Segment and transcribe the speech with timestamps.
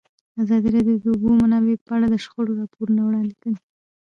[0.41, 3.55] ازادي راډیو د د اوبو منابع په اړه د شخړو راپورونه وړاندې کړي.